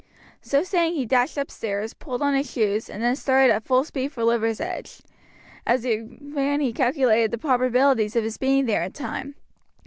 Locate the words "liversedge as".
4.23-5.83